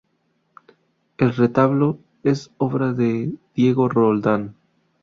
El 1.19 1.35
retablo 1.35 1.99
es 2.23 2.49
obra 2.57 2.91
de 2.91 3.35
Diego 3.53 3.87
Roldán. 3.87 4.55